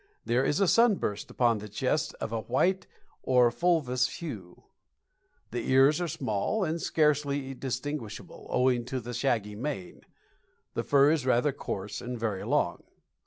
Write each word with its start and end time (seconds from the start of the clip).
There 0.25 0.43
is 0.43 0.59
a 0.59 0.67
sunburst 0.67 1.29
upon 1.29 1.59
the 1.59 1.69
chest 1.69 2.15
of 2.19 2.31
a 2.31 2.41
white 2.41 2.87
or 3.21 3.51
fulvous 3.51 4.17
hue. 4.17 4.63
The 5.51 5.69
ears 5.69 6.01
are 6.01 6.07
small 6.07 6.63
and 6.63 6.81
scarcely 6.81 7.53
distinguishable, 7.53 8.47
owing 8.49 8.83
to 8.85 8.99
the 8.99 9.13
shaggy 9.13 9.53
mane. 9.55 10.01
The 10.73 10.83
fur 10.83 11.11
is 11.11 11.27
rather 11.27 11.51
coarse 11.51 12.01
and 12.01 12.19
very 12.19 12.43
long. 12.43 12.81